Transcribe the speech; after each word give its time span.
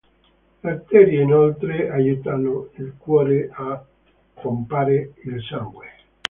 Le 0.63 0.67
arterie 0.69 1.19
inoltre 1.21 1.87
aiutano 1.91 2.69
il 2.77 2.95
cuore 2.97 3.51
a 3.53 3.85
pompare 4.33 5.13
il 5.25 5.39
sangue. 5.47 5.89